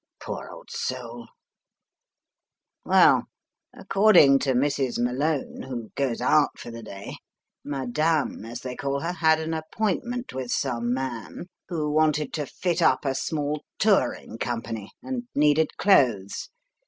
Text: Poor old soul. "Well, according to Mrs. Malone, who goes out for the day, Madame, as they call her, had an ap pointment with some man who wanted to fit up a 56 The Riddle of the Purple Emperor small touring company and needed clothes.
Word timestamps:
Poor 0.19 0.49
old 0.51 0.71
soul. 0.71 1.27
"Well, 2.83 3.25
according 3.71 4.39
to 4.39 4.53
Mrs. 4.55 4.97
Malone, 4.97 5.61
who 5.67 5.89
goes 5.95 6.21
out 6.21 6.57
for 6.57 6.71
the 6.71 6.81
day, 6.81 7.17
Madame, 7.63 8.43
as 8.43 8.61
they 8.61 8.75
call 8.75 9.01
her, 9.01 9.11
had 9.11 9.39
an 9.39 9.53
ap 9.53 9.65
pointment 9.71 10.33
with 10.33 10.49
some 10.51 10.91
man 10.91 11.49
who 11.69 11.91
wanted 11.91 12.33
to 12.33 12.47
fit 12.47 12.81
up 12.81 13.05
a 13.05 13.09
56 13.09 13.29
The 13.29 13.35
Riddle 13.35 13.51
of 13.51 13.53
the 13.53 13.59
Purple 13.59 13.67
Emperor 13.69 13.73
small 14.09 14.27
touring 14.31 14.37
company 14.39 14.91
and 15.03 15.23
needed 15.35 15.77
clothes. 15.77 16.49